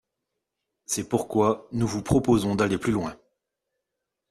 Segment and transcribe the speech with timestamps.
[0.87, 3.15] C’est pourquoi nous vous proposons d’aller plus loin.